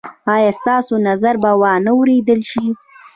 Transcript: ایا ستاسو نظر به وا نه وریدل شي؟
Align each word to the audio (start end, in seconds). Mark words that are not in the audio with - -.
ایا 0.33 0.51
ستاسو 0.59 0.93
نظر 1.07 1.35
به 1.43 1.51
وا 1.61 1.73
نه 1.85 1.91
وریدل 1.99 2.39
شي؟ 2.49 2.65